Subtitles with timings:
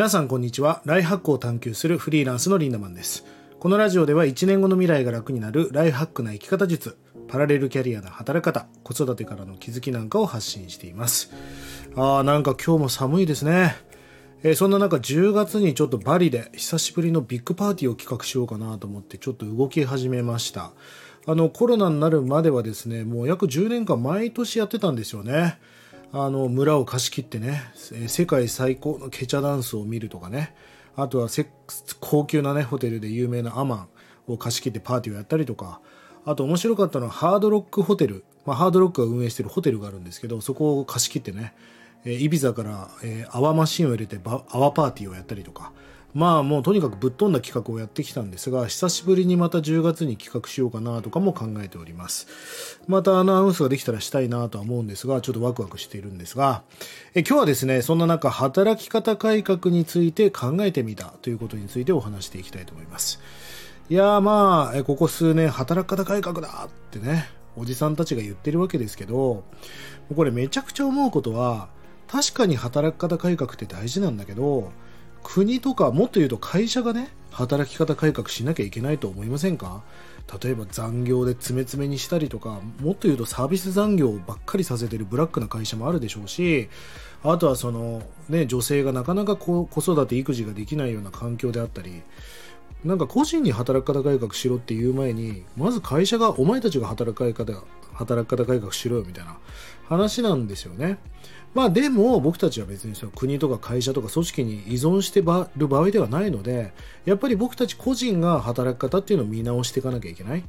[0.00, 0.80] 皆さんこんにちは。
[0.86, 3.26] ライハックを探求するフリーランスのリンダマンです。
[3.58, 6.96] このラジオでは1年後の未来が楽になるライハックな生き方術、
[7.28, 11.30] パラレルキャリアな働き方、子育てからの気づきなんかを発信しています。
[11.96, 13.76] あーなんか今日も寒いですね。
[14.42, 20.72] えーそんな中10月にちょっとバリで久しぶりのビッグパーティーを企画しようかなと思ってちょっと動き始めました。
[21.26, 25.58] あのコロナになるまではですね、もう約10年間毎年やってたんですよね。
[26.12, 27.62] あの村を貸し切ってね、
[28.08, 30.54] 世界最高のケチャダンスを見るとかね、
[30.96, 31.28] あとは
[32.00, 33.76] 高級なね、ホテルで有名なアマ
[34.28, 35.80] ンを貸し切ってパーティーをやったりとか、
[36.24, 41.54] あと面白かったのはハードロックホテル、まあ、ハードロックが運営してるホテルがあるんですけど、そこを貸し切ってね、
[42.04, 45.72] えーイビザから、えー泡マシンを入れて泡パーティーをやったりとか、
[46.12, 52.80] まあもうとにかくぶっ飛んだ企画をやってきたんですが、久しぶりにまた10月に企画しようかなとかも考えております。
[52.88, 56.62] またアナウンスができたらしたいなとは思うんですが、ちょっとワクワクしているんですが、
[57.14, 63.20] え今日はですね、そんな中、働き方改革について考えてみたということについてお話していきたいと思います。
[63.88, 69.44] いやーまあ、えここ数年働き方改革だってね、おじさんたちが言ってるわけですけど、
[70.14, 71.68] これめちゃくちゃ思うことは、
[72.08, 74.72] 確かに働き方改革って大事なんだけど、
[75.22, 79.82] 国とかもっと言うと会社がね、働き方改革しなきゃいけないと思いませんか？
[80.42, 86.68] 例えば残業で詰め詰めにしたりとか、もっと言うとサービス残業ばっかりさせてるブラックな会社もあるでしょうし、
[87.22, 92.02] あとはその、ね、女性がなかなか子育て育児ができないような環境であったり、
[92.84, 97.52] なんか個人に働き方改革しろっていう前に、まず会社がお前たちが働き方、
[97.92, 99.38] 働き方改革しろよみたいな
[99.88, 100.98] 話なんですよね。
[101.52, 106.72] まあでも僕たちは別にその国とか会社とか組織に依存してる場合ではないので、
[107.04, 110.44] やっぱり僕たち個人が働き方っていうのを見直していかなきゃいけない。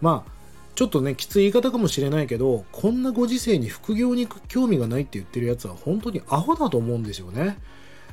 [0.00, 0.32] まあ
[0.74, 7.58] ちょっとね、きつい言い方かもしれないけど、こんなご時世に副業に興味がないって言ってるやつは本当にアホだと思うんですよね。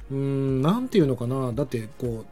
[0.10, 1.54] うーん、なんていうのかな。
[1.54, 2.26] だってこう、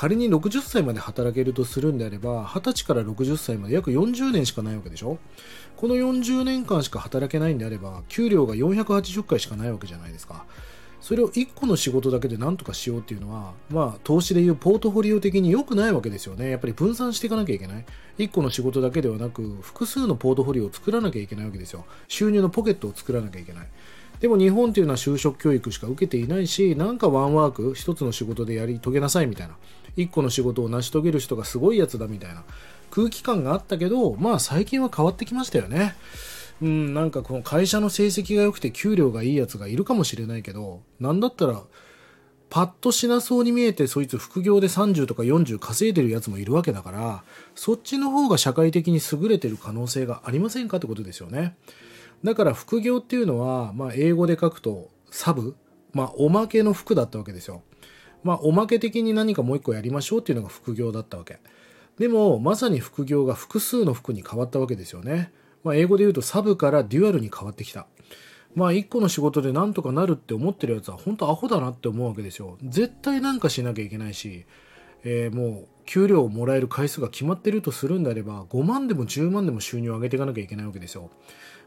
[0.00, 5.18] 仮に60歳まで働けるとするんであれば、20歳から60歳まで約40年しかないわけでしょ？
[5.76, 10.46] この40年間しか働けないんであれば、給料が480回しかないわけじゃないですか。
[11.02, 16.48] それを1個の仕事だけで何とかしようっていうのは、まあ、投資でいうポートフォリオ的に良くないわけですよね。
[16.48, 17.84] やっぱり分散していかなきゃいけない。
[18.16, 21.84] 1個の仕事だけではなく、複数のポートフォリオを作らなきゃいけないわけですよ。
[22.08, 23.68] 収入のポケットを作らなきゃいけない。
[24.20, 29.56] でも日本っていうのは就職教育しか受けていないし、なんかワンワーク、一つの仕事でやり遂げなさいみたいな。
[29.96, 32.44] 一個の仕事を成し遂げる人がすごいやつだみたいな
[32.90, 35.96] 空気感があったけど、まあ最近は変わってきましたよね。
[36.62, 41.62] うん、なんかこの会社の成績が良くて給料がいいやつがいるかもしれないけど、なんだったら、
[42.50, 50.76] パッとしなそうに見えてそいつ副業で30とか40稼いでるやつもいるわけだから、そっちの方が社会的に優れてる可能性がありませんか？
[50.76, 51.56] ってことですよね。
[52.24, 55.56] だから副業っていうのは、まあ英語で書くとサブ、
[55.92, 57.62] まあおまけの服だったわけですよ。
[58.22, 61.38] まあおまけ的に何かもう一個やりましょうっていうのが副業だったわけ。
[61.98, 65.32] でもまさに副業が複数の服に変わったわけですよね。
[65.64, 67.86] まあ英語で言うとサブからデュアルに変わってきた。
[68.54, 72.58] まあ一個の仕事でなんとかなるって思ってるやつは本当アホだなって思うわけですよ。
[72.62, 74.44] 絶対なんかしなきゃいけないし、
[75.04, 81.10] えーもう給料をもらえる回数が決まってるとするんであれば5万でも10万でも収入を上げていかなきゃいけないわけですよ。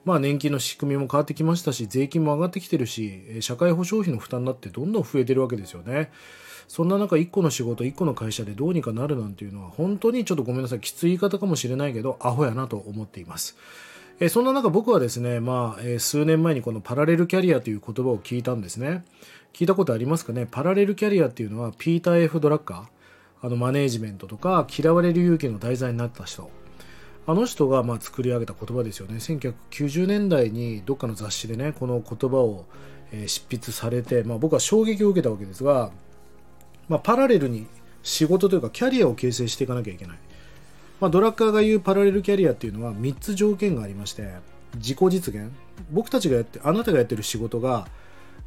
[0.05, 6.11] まあ年金の仕組みも変わってきましたし、税金も上がってきてるし、社会保障費の負担だってどんどん増えてるわけですよね。
[6.67, 13.57] そんな中、1個の仕事、1個の会社でどうにかなるなんていうのは、本当にちょっとごめんなさい、きつい言い方かもしれないけど、アホやなと思っています。
[14.19, 19.03] えそんな中、僕はですね、まあ、え数年前にこのパラレルキャリアという言葉を聞いたんですね。
[19.53, 20.47] 聞いたことありますかね？
[20.49, 26.49] パラレルキャリアっていうのは、ピーター・ F・ ドラッカー、あの、マネージメントとか、嫌われる勇気の題材になった人。
[27.25, 29.15] あの人がまあ作り上げた言葉ですよね。
[29.15, 32.65] 1990年代にどっかの雑誌でね、この言葉を
[33.27, 35.91] 執筆されて、まあ、僕は衝撃を受けたわけですが、
[36.89, 37.67] まあ、パラレルに
[38.01, 40.17] 仕事というかキャリアを形成していかなきゃいけない。
[40.99, 44.29] まあ、ドラッカーが言うパラレルキャリアっていうのは3つ条件がありまして、
[44.75, 45.51] 自己実現。
[45.91, 47.87] 僕たちがやって、あなたがやってる仕事が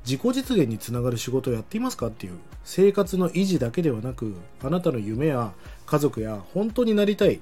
[0.05, 2.35] 自己実現につながる仕事をやっていますかっていう
[2.65, 5.53] 生活の維持だけではなく、あなたの夢や
[5.87, 7.41] 家族や本当になりたい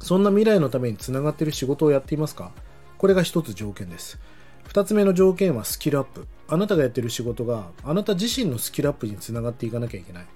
[0.00, 2.52] そんな未来のためにつながっている仕事をやっていますか？
[2.98, 4.18] これが一つ条件です。
[4.64, 6.26] 二つ目の条件はスキルアップ。
[6.48, 10.26] あなたがやってる仕事があなた自身のスキルアップにつながっていかなきゃいけない。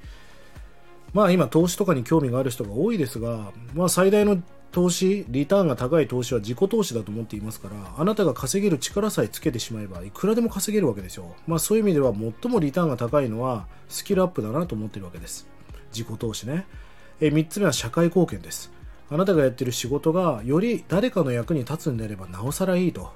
[1.13, 4.43] まあ今投資とかに興味がある人が多いですが、まあ最大の
[4.73, 11.35] 投資、リターンが高い投資は自己投資だと思っていますから、あなたが稼げる力さえつけてしまえば、いくらでも稼げるわけですよ。
[11.49, 15.49] まあそういう意味では最もリターンが高いのはスキルアップだなと思ってるわけです。
[15.93, 16.67] 自己投資ね。
[17.21, 18.71] え、三つ目は社会貢献です。
[19.11, 23.13] あなたがやってる仕事がより誰かの役に立つんであればなおさらいいと。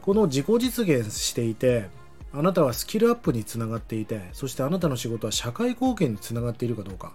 [0.00, 1.90] この自己実現していて、
[2.32, 7.12] あなたはスキルアップにつながっていてそしてあなたの仕事は社会貢献につながっているかどうか。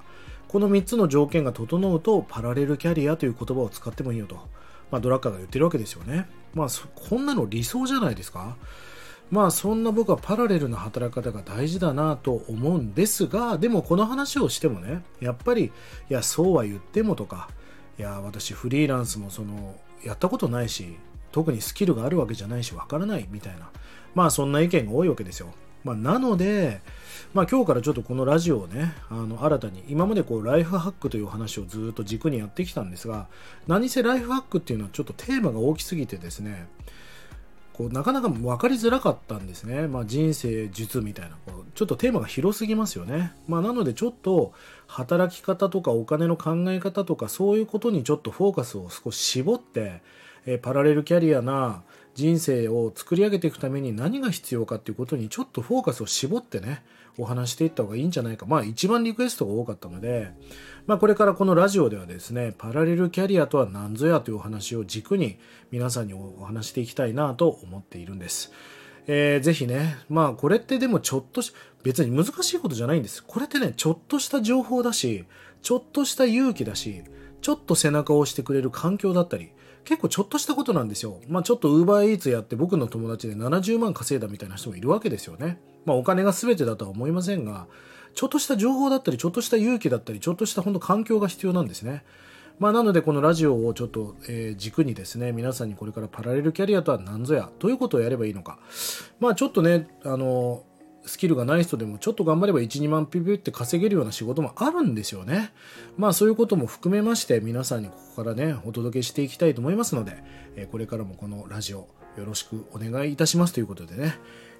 [0.48, 4.36] この3つの条件が整うとパラレルキャリアという言葉を使ってもいいよと、
[4.92, 6.28] まあ、ドラッカーが言ってるわけですよね。
[6.54, 8.58] まあこんなの理想じゃないですか。
[9.32, 15.72] まあそんな僕はパラレルな働き方が大事だなと思うんですがでもこの話をしてもねやっぱりい
[16.14, 17.50] やそうは言ってもとか
[17.98, 20.98] いや私フリーランスもそのやったことないし
[21.32, 23.70] 特にスキルがあるわけじゃないしわからないみたいな
[24.16, 25.54] まあそんな意見が多いわけですよ。
[25.84, 26.82] まあ、なので、
[27.34, 33.28] まあ、今日からちょっとこのラジオをね、あの新たに、今までこうライフハックという話をずっと軸にやってきたんですが、
[33.68, 36.68] 何せライフハックっていうのはちょっとテーマが大きすぎてですね、
[37.74, 39.88] こうなかなか分かりづらかったんですね。
[39.88, 43.34] まあ、人生術みたいなこう、ちょっとテーマが広すぎますよね。
[43.48, 44.54] まあ、なのでちょっと
[44.88, 50.02] 働き方とかお金の考え方とかそういうことにちょっとフォーカスを少し絞って、
[50.46, 51.84] えパラレルキャリアな
[52.16, 56.84] 人生を作り上げていくために何が必要かっていうことにちょっとフォーカスを絞ってね
[57.18, 60.32] お話していった方がいいんじゃないかまあ一番リクエストが多かったので、
[60.86, 65.38] まあ、これからこのラジオではですねパラレルキャリアとは何ぞやというお話を軸に
[65.72, 68.52] 皆さんにお話していきたいなと思っているんです。
[69.08, 73.24] えー、ぜひね、まあこれってでもちょっとし、別に難しいことじゃないんです。
[73.24, 75.26] これってね、ちょっとした情報だし、
[75.62, 77.04] ちょっとした勇気だし、
[77.42, 79.52] ちょっと背中を押してくれる環境だったり、
[79.86, 81.20] 結構ちょっとしたことなんですよ。
[81.28, 85.60] まあちょっと UberEats やって僕の友達で70万稼いだみたいな人もいるわけですよね。
[85.86, 87.68] まあお金が全てだとは思いませんが、
[88.16, 92.04] ちょっとした情報だったり、ちょっとした勇気だったり、ちょっとした本当環境が必要なんですね。
[92.60, 98.60] まあ、なのでこのラジオをちょっと、え、軸にですね皆さんにこれからパラレルキャリアとは何ぞやどういうことをやればいいのか
[99.20, 100.64] まあちょっとねあの
[101.06, 105.52] スキルがない人でもちょっと頑張れば1、2万ピピって稼げるような仕事もあるんですよね。
[105.98, 110.24] まあそういうことも含めまして皆さんにここからね、お届けしていきたいと思いますので、
[110.56, 114.16] えこれからもこのラジオよろしくお願いいたしますということでね、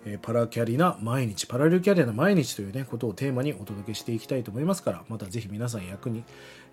[0.06, 6.24] えパラキャリな毎日、パラレルキャリアな毎日というね、ことをテーマにお届けしていきたいと思いますから、またぜひ皆さん役に、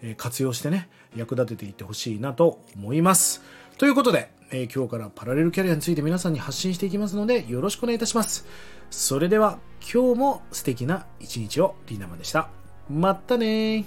[0.02, 3.42] え活用してね、役立てていってほしいなと思います。
[3.78, 8.46] ということで、え今日からパラレルキャリアについて皆さんに発信していきますので、よろしくお願いいたします。
[8.90, 12.48] それでは今日も素敵な一日をリーナマでした。
[12.88, 13.84] またね